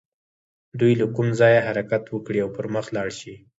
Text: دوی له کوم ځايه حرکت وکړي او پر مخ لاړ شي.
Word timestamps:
دوی 0.79 0.93
له 1.01 1.05
کوم 1.15 1.27
ځايه 1.39 1.65
حرکت 1.67 2.03
وکړي 2.09 2.39
او 2.43 2.49
پر 2.55 2.65
مخ 2.73 2.85
لاړ 2.95 3.09
شي. 3.19 3.33